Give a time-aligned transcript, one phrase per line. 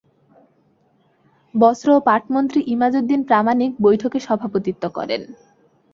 [1.55, 5.21] বস্ত্র ও পাটমন্ত্রী ইমাজ উদ্দিন প্রামাণিক বৈঠকে সভাপতিত্ব করেন।